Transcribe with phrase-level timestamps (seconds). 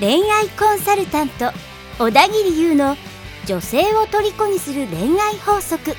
[0.00, 1.50] 恋愛コンサルタント
[1.98, 2.96] 小田切優の
[3.46, 5.94] 女性を虜にする恋愛法則。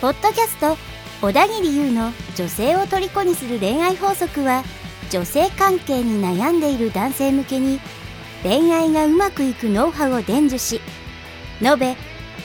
[0.00, 0.76] ポッドキャスト
[1.22, 4.62] 小田切優の女性を虜にする恋愛法則は
[5.10, 7.80] 女性関係に悩んでいる男性向けに
[8.42, 10.82] 恋愛がうまくいくノウハウを伝授し
[11.62, 11.96] 延べ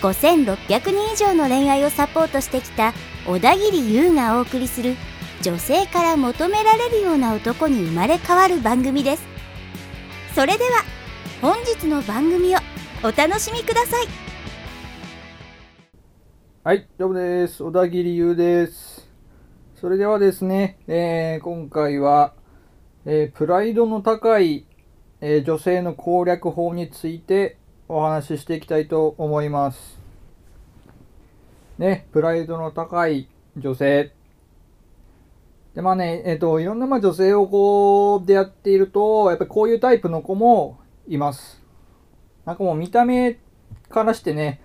[0.01, 0.55] 5600
[0.91, 2.93] 人以上の恋愛をサポートしてきた
[3.25, 4.95] 小田切優がお送りする
[5.41, 9.23] 女性から求められるような男に生まれ変わる番組です
[10.35, 10.83] それでは
[11.41, 12.59] 本日の番組を
[13.03, 14.31] お楽しみください
[16.63, 17.63] はい、どうもです。
[17.63, 19.09] 小田切優です。
[19.73, 22.35] それではですね、えー今回は、
[23.03, 24.67] えープライドの高い、
[25.21, 30.00] えー女性の攻略法についてお話ししていきたいと思います。
[31.81, 34.13] ね、プライドの高い女性。
[35.73, 41.59] で、まあね、えっ、と、いろんなまあ女性をこう、出会っていると、やっぱりこういうタイプの子もいます。
[42.45, 43.39] なんかもう見た目
[43.89, 44.61] からしてね、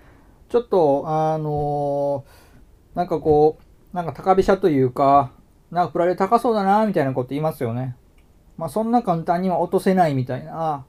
[0.49, 3.57] ちょっと、あのーなんかこ
[3.93, 5.31] う、なんか高飛車というか、
[5.71, 7.95] なんかプライド高そうだな、みたいなこと言いますよね。
[8.57, 10.85] まあそんな簡単には落とせないみたいな、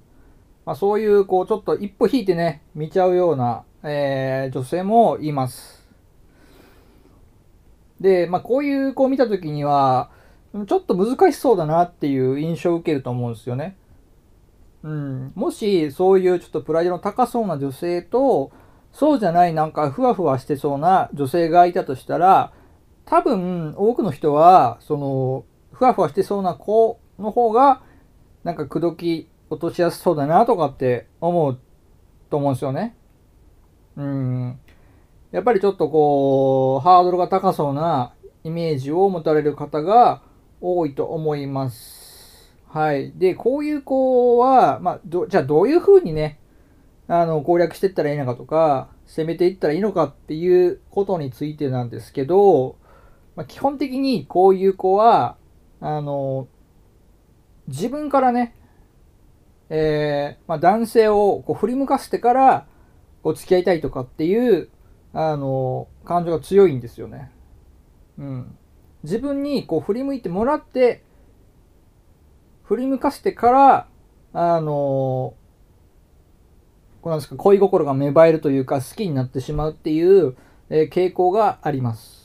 [0.67, 5.78] まあそういう、こう、ちょっと一歩引いてね、見ちゃうような、えー女性もいます。
[8.01, 10.11] で、まあこういう子を見たときには、
[10.67, 13.77] ちょっと難しそうだなっていう印象を受けると思うんですよね。
[14.83, 18.53] うん、もしそういうちょっとプライドの高そうな女性と
[18.93, 22.53] そうじゃないなんかふわふわしてそうな女性がいたとしたら
[23.05, 27.83] 多分多くの人はそのふわふわしてそうな子の方が
[28.45, 31.59] なんか口説き落としやすそうだなとかって思う
[32.31, 32.97] と思うんですよね。
[33.97, 34.61] うん。
[35.31, 40.23] やっぱりちょっとこうハードルが高そうなイメージを持たれる方が
[40.61, 42.55] 多いと思います。
[42.69, 43.13] はい。
[43.17, 46.39] で、こういう子は、まあ、どじゃあどういうふうにね、
[47.07, 52.77] あの、攻略していったらいいのかとか、攻めていったらいいのかっていうことについてなんですけど、
[53.37, 55.37] まあ、基本的にこういう子は、
[55.81, 56.49] あの、
[57.69, 58.55] 自分からね、
[59.71, 62.67] えーまあ、男性をこう振り向かせてから、
[63.23, 64.69] こう付き合いたいとかっていう、
[65.13, 67.31] あの、感情が強いんですよね。
[68.19, 68.59] うん。
[69.03, 71.03] 自分にこう振り向いてもらって、
[72.65, 73.89] 振り向かせてから、
[74.35, 75.35] あの
[77.01, 80.37] こうなんですか、恋心が芽生えるというか、好きになってしまうっていう、
[80.69, 82.19] えー傾向があります。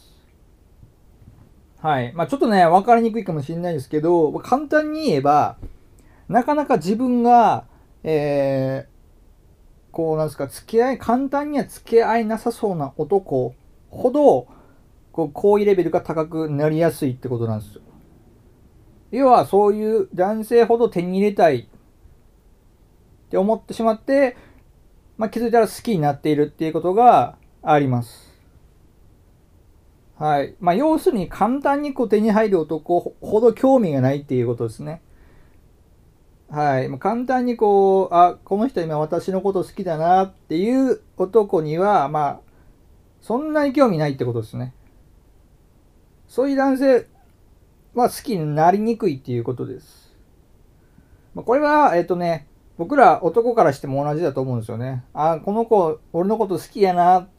[1.80, 2.14] はい。
[2.14, 5.58] まあちょっとね、分かりにくいかもしれないですけど、簡単に言えば、
[6.28, 7.66] なかなか自分が、
[8.04, 8.93] えー
[9.94, 13.54] こうなんですか、付き合い、簡単には付き合いなさそうな男
[13.90, 14.48] ほど、
[15.12, 17.82] こう、好意レベルが高くなりやすいってことなんですよ。
[19.12, 21.66] 要はそういう男性ほど手に入れたいっ
[23.30, 24.36] て思ってしまって、
[25.18, 28.34] まあ、気づいたら好きになっているっていうことがあります。
[30.18, 30.56] はい。
[30.60, 35.04] まあ、要するに簡単にこう手に入る男ほど興味がないっていうことですね。
[36.54, 37.00] はい。
[37.00, 42.40] 簡単にこう、あ、この人今私のこと好きだなっていう男には、まあ、
[43.22, 44.72] そんなに興味ないってことですね。
[46.28, 47.08] そういう男性
[47.96, 50.16] は好きになりにくいっていうことです。
[51.34, 52.46] まあ、これは、えっ、とね、
[52.78, 55.04] 僕ら男からしても同じだと思うんですよね。
[55.16, 57.30] あ、この子、俺のこと好きやなっ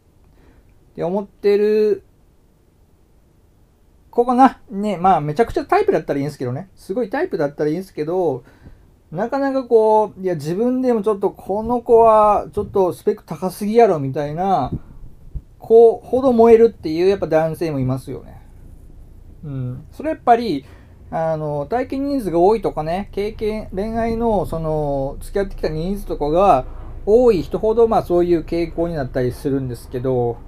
[0.97, 2.03] て思ってる
[4.11, 6.69] 子がな、ね、まあめちゃくちゃタイプだったらいいんですけどね。
[6.75, 8.43] すごいタイプだったらいいんですけど、
[9.15, 14.73] なかなかこう、いや自分でもちょっとこの子はちょっとスペック高すぎやろみたいな、
[15.59, 18.43] 子ほど燃えるっていうやっぱ男性もいますよね。
[19.45, 19.87] うん。
[19.93, 20.65] それやっぱり、
[21.11, 26.65] あの、体験人数が多いとかね、経験、恋愛のその、付き合ってきた人数とかが
[27.07, 30.39] 多い人ほど、まあそういう傾向になったりするんですけど、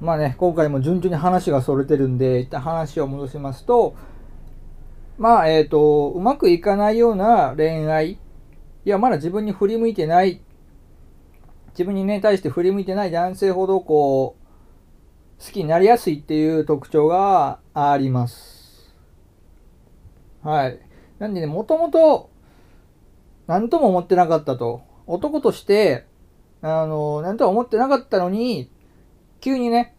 [0.00, 3.94] まあね、今回も順々に話がそれてるんで、一旦話を戻しますと、
[5.20, 8.18] まあ、えっ、と、うまくいかないような恋愛、い
[8.86, 10.40] や、まだ自分に振り向いてない、
[11.72, 14.38] 自分にね、対して振り向いてない男性ほど、こ
[15.38, 18.96] う、好きになりやすいっていう特徴があります。
[20.42, 20.80] はい。
[21.18, 22.30] なんでね、もともと、
[23.46, 24.80] 何とも思ってなかったと。
[25.06, 26.06] 男として、
[26.62, 28.70] あの、何とも思ってなかったのに、
[29.42, 29.94] 急にね、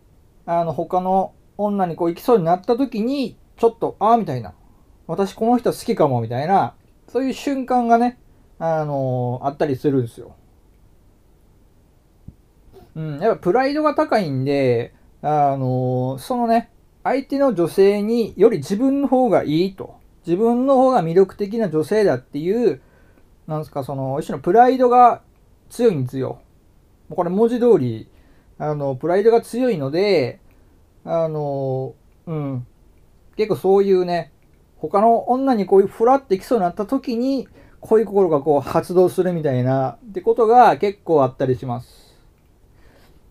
[0.47, 4.55] あの、他の女にこう行きそうになった時に、ちょっと、ああ、みたいな。
[5.11, 6.73] 私この人好きかも、みたいな、
[7.09, 8.17] そういう瞬間がね、
[8.59, 10.35] あのあったりするんですよ。
[12.95, 16.71] うん、やっぱプライドが高いんで、あのそのね、
[17.03, 19.95] 相手の女性により自分の方がいいと。
[20.25, 22.81] 自分の方が魅力的な女性だっていう、
[23.47, 25.23] なんですか、その、一種のプライドが
[25.69, 26.39] 強いんですよ。
[27.09, 28.07] これ文字通り、
[28.59, 30.39] あの、プライドが強いので、
[31.03, 31.95] あの、
[32.27, 32.67] うん。
[33.35, 34.31] 結構そういうね、
[34.81, 37.47] 他の女にこういうふらってきそうになった時に、
[37.81, 42.15] 恋心がこう発動するみたいなってことが結構あったりします。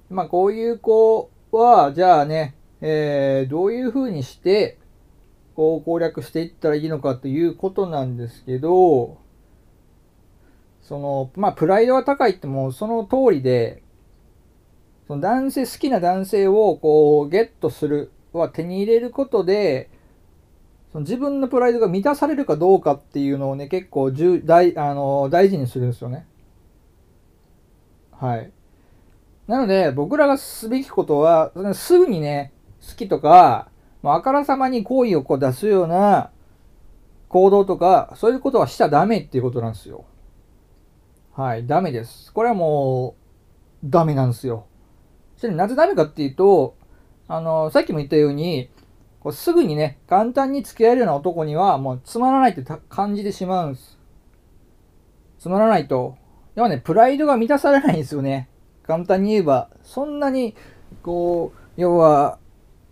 [0.09, 4.79] まあこういう子は、じゃあね、えー、どういうふうにして、
[5.57, 9.19] こう攻略していったらいいのかということなんですけど、
[10.83, 13.83] その、まあプライドが高いってもうその通りで、
[15.09, 19.91] その男性、好きな男性をこうゲットする、は手に入れることで、
[20.93, 26.27] その自分のプライドが満たされるかどうかっていうのをね、結構重大あの大事にするんですよね。
[28.13, 28.53] はい。
[29.47, 32.53] なので、僕らがすべきことは、すぐにね、
[32.87, 33.69] 好きとか、
[34.03, 36.31] まあ、あからさまに好意をこう出すような
[37.29, 40.05] 行動とか、そういうことはしちゃダメっていうことなんですよ。
[41.33, 42.33] はい、ダメです。
[42.33, 43.17] これはも
[43.83, 44.67] う、ダメなんですよ。
[45.37, 46.77] それなぜダメかっていうと、
[47.29, 48.71] あの、さっきも言ったように、
[49.21, 53.99] こうすぐにね、簡単に付き合えるような男にはもうつまらないって感じてしまうんです。
[55.39, 56.17] つまらないと。
[56.55, 58.49] でもね、プライドが満たされないんですよね。
[58.83, 59.71] 簡単に言えば。
[59.83, 60.55] そんなに、
[61.03, 62.39] こう、要は、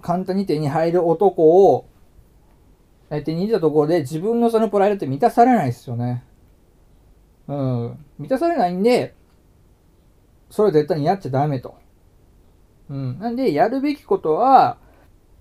[0.00, 1.86] 簡単に手に入る男を、
[3.10, 6.24] 手に入れたところで自分のそのプライドって満たされないですよね。
[7.48, 8.04] うん。
[8.18, 9.14] 満たされないんで、
[10.50, 11.76] それ絶対にやっちゃダメと。
[12.90, 13.18] うん。
[13.18, 14.78] なんで、やるべきことは、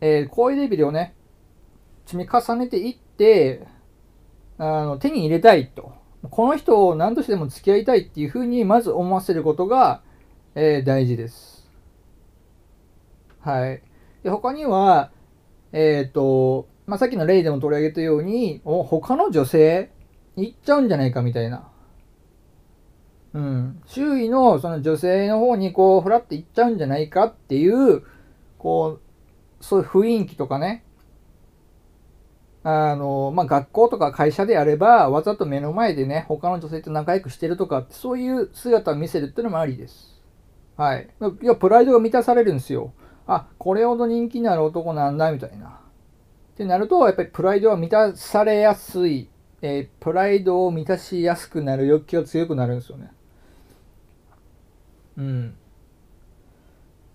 [0.02, 1.16] えー、こういうレベルをね、
[2.06, 3.68] 積み重ねていって、
[4.58, 5.94] あの、手に入れたいと。
[6.30, 10.02] この人を何としてでも付き合いたいっていうふうに、まず思わせることが、
[10.56, 11.70] えー、大事です。
[13.40, 13.82] はい。
[14.24, 15.12] で、他には、
[15.72, 19.92] えっ、ー、と、まあ、さっきの例でも取り上げたように、お他の女性
[20.36, 21.70] に行っちゃうんじゃないかみたいな。
[23.34, 23.82] うん。
[23.86, 28.04] 周囲のその女性の方にこう、ふらって行っちゃうんじゃないかっていう、
[28.58, 29.07] こう、
[29.60, 30.84] そういう雰囲気とかね、
[32.64, 40.22] あの、まあ、学校とか会社であれば、わざと目の前でね、他の女性と仲良くしてるとか、そういう姿を見せるっていうのもありです。
[40.76, 41.10] はい。
[41.42, 42.94] いや、プライドが満たされるんですよ。
[43.26, 45.68] あ、これほど人気のある男なんだ、みたいな。
[45.68, 49.30] ってなると、やっぱりプライドは満たされやすい、
[49.62, 53.12] えー、プライドを満たしやすくなる欲求が強くなるんですよね。
[55.18, 55.56] うん。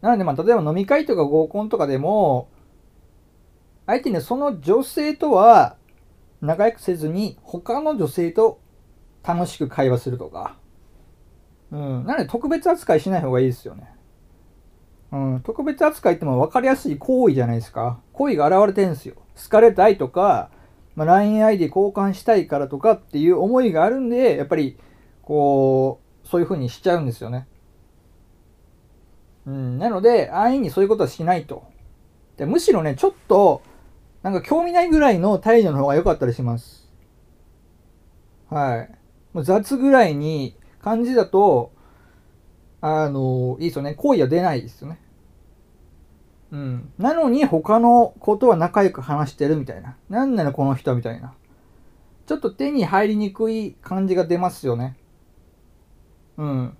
[0.02, 2.48] なので、まあ、例えば飲み会とか合コンとかでも、
[3.86, 5.76] 相手にその女性とは
[6.40, 8.60] 仲良くせずに、他の女性と
[9.22, 10.56] 楽しく会話するとか。
[11.70, 12.04] うん。
[12.04, 13.94] なので、特別扱いしない方がいいですよね。
[15.12, 15.40] うん。
[15.40, 18.00] 特別扱いっても分かりやすい行為じゃないですか。
[18.12, 19.14] 行為が現れてるんですよ。
[19.40, 20.50] 好かれたいとか、
[20.96, 24.76] まあ、LINEID 交換したいからとかっていう思いがあるんで、やっぱり、
[25.22, 27.46] こう、そういう風にしちゃうんですよね。
[29.46, 31.64] うん、なので、安易にそういうことはしないと。
[32.36, 33.62] でむしろね、ちょっと、
[34.22, 36.88] なんか興味ないぐらいの態度の方が良かったりします。
[38.48, 38.94] はい。
[39.32, 41.72] もう雑ぐらいに感じだと、
[42.80, 43.94] あの、いいですよね。
[43.94, 45.00] 好意は出ないですよね。
[46.52, 46.92] うん。
[46.98, 49.96] なのに他のことは仲良く話してるみたいな。
[50.10, 51.34] なんなのこの人みたいな。
[52.26, 54.96] ちょっと手に入りにくい感じが出ますよね。
[56.36, 56.76] うん。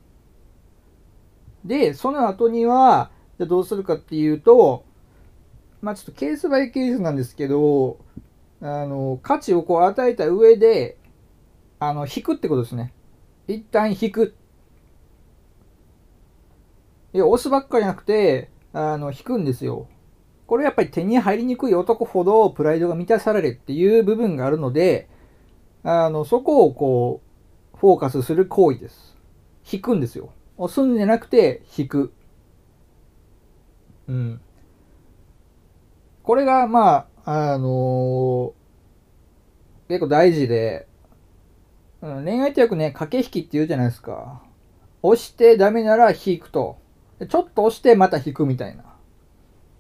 [1.64, 4.85] で、その後には、じゃどうするかっていうと、
[5.81, 7.99] まあちょっとケースバイケースなんですけど、
[8.61, 10.97] あの、価値をこう与えた上で、
[11.81, 12.92] あの、引くってことですね。
[13.49, 14.35] 一旦引く。
[17.12, 19.88] いや、押すばっかりじゃなくて、あの、引くんですよ。
[20.47, 25.09] これやっぱり手に入りにくい男ほどプライドが満たされるっていう部分があるので、
[25.83, 27.21] あの、そこをこ
[27.75, 29.16] う、フォーカスする行為です。
[29.71, 30.33] 引くんですよ。
[30.56, 32.12] 押すんじゃなくて引く。
[34.09, 34.40] うん。
[36.23, 40.87] これが、まあ、あのー、結構大事で、
[42.00, 44.42] うん、恋愛ってよくね、駆け引きって言うじゃないですか。
[45.02, 46.78] 押してダメなら引くと。
[47.28, 48.85] ちょっと押してまた引くみたいな。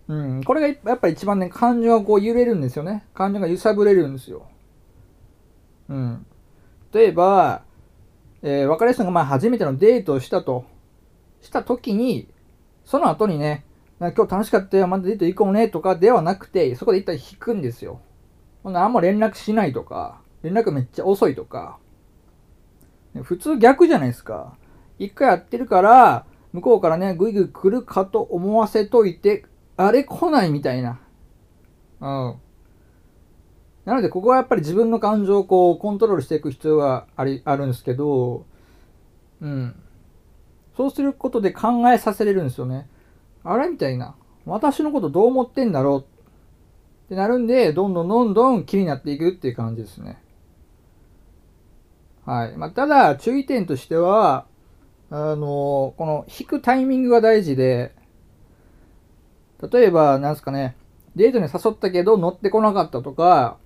[0.08, 0.44] うん。
[0.44, 3.04] これがやっぱり一番ね、感情がこう揺れるんですよね。
[3.14, 4.46] 感情が揺さぶれるんですよ。
[5.88, 6.26] うん。
[6.92, 7.62] 例えば、
[8.42, 10.64] えー、別れる人がまあ初めてのデートをしたと、
[11.40, 12.28] した時に、
[12.84, 13.64] その後にね、
[13.98, 18.00] 今日楽しかったよ、またデート行こうねとかではなくて、そこで一旦引くんですよ。
[18.64, 21.78] ほんあんま連絡しないとか、連絡めっちゃ遅いとか。
[23.22, 24.56] 普通逆じゃないですか。
[24.98, 29.46] 一回やってるから、向こうからね、ぐいぐい来るかと思わせといて、
[29.76, 31.00] あれ来ないみたいな。
[32.00, 32.36] うん。
[33.84, 38.44] なので、ここはやっぱり自分の感情をこう、コントロールしていく必要があり、あるんですけど、
[39.40, 39.74] うん。
[40.76, 42.88] そうすることで考えさせれるんですよね。
[43.44, 44.14] あれみたいな。
[44.46, 50.22] 私のことどう思ってんだろうってなるんで、どんどんどんどん気になっていくっていう感じですね。
[52.24, 52.56] はい。
[52.56, 54.46] まあ、ただ、注意点としては、
[55.10, 57.94] あの、この引くタイミングが大事で、
[59.70, 60.76] 例えば、なんですかね、
[61.16, 63.58] デートに誘ったけど乗ってこなかったとか、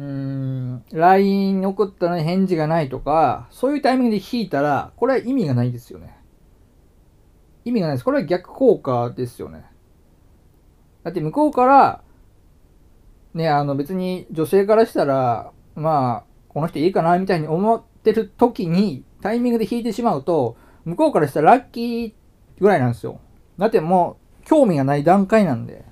[0.00, 6.16] うーん、LINE 送ったのに返事がないとか、そういうタイミングで引いたら、これは意味がないですよね。
[7.66, 8.04] 意味がないです。
[8.04, 9.66] これは逆効果ですよね。
[11.04, 12.02] だって向こうから、
[13.34, 22.12] ね、あの別に女性からしたら、まあ、この人いいかなみたいに思ってる時にタイミングで引いてしまうと、向こうからしたらラッキー
[22.58, 23.20] ぐらいなんですよ。
[23.58, 25.89] だってもう興味がない段階なんで。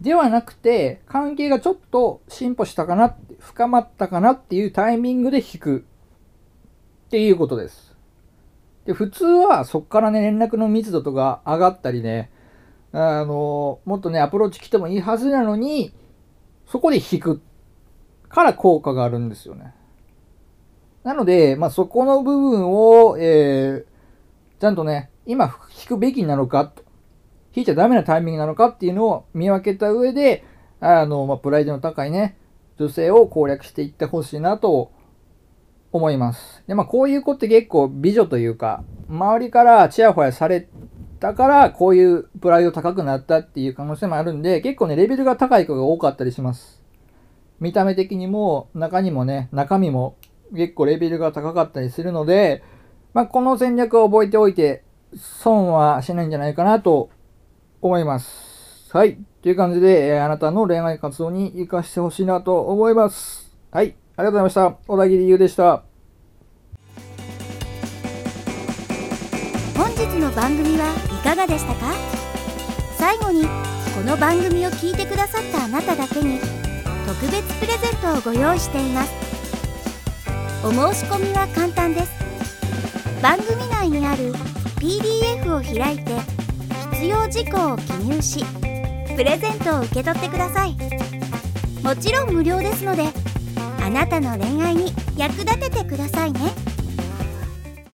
[0.00, 5.84] ではなくて、関係がちょっと進歩したかな、深まったかなっていうタイミングで引く
[7.06, 7.96] っていうことです。
[8.84, 12.30] で、普通はそこからね、連絡の密度とか上がったりね、
[12.92, 15.92] あの、もっとね、アプローチ来てもいいはずなのに、
[16.66, 17.40] そこで引く
[18.28, 19.74] から効果があるんですよね。
[21.02, 26.82] なので、まあ、そこの部分を、えー、ちゃんとね、今引くべきなのかと、
[27.58, 30.44] 引いちゃダメなタイミングなのかっていうのを見分けた上で、
[30.78, 32.38] あの、まあ、プライドの高いね、
[32.78, 34.92] 女性を攻略していってほしいなと
[35.90, 36.62] 思います。
[36.68, 40.68] で、まあ、こういう子って結構美女というか、周りからチヤホヤされ
[41.18, 46.80] たから、こういうプライド高くなったっていう可能性もあるんで、結構ね、レベルが高い子が多かったりします。
[47.58, 50.14] 見た目的にも、中にもね、中身も
[50.54, 52.62] 結構レベルが高かったりするので、
[53.14, 54.84] まあ、この戦略を覚えておいて、
[55.16, 57.10] 損はしないんじゃないかなと
[57.80, 58.88] 思います。
[58.92, 59.18] はい。
[59.42, 63.50] という感じで、えーあなたの恋愛活動に活かしてほしいなと思います。
[63.70, 63.94] はい。
[64.16, 64.70] ありがとうございました。
[64.88, 65.82] 小田切優でした。
[69.76, 70.86] 本日の番組は
[71.20, 71.92] いかがでしたか？
[72.98, 76.40] 最後にこの番組を聞いてくださったあなただけに
[77.06, 79.12] 特別プレゼントをご用意しています
[80.64, 82.10] お申し込みは簡単です
[83.22, 84.32] 番組内にある
[84.80, 86.37] PDF を開いて
[86.98, 88.44] 必要事項を記入し
[89.16, 90.76] プレゼントを受け取ってください。
[91.80, 93.04] もちろん無料ですので
[93.80, 96.40] あなたの恋愛に役立ててくださいね。